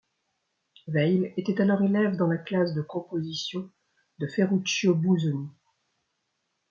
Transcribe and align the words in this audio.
Weill 0.87 1.31
était 1.37 1.61
alors 1.61 1.83
élève 1.83 2.15
dans 2.17 2.25
la 2.25 2.39
classe 2.39 2.73
de 2.73 2.81
composition 2.81 3.69
de 4.17 4.25
Ferruccio 4.25 4.95
Busoni. 4.95 5.47